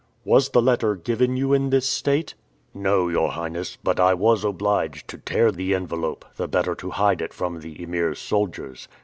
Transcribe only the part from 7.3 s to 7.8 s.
from the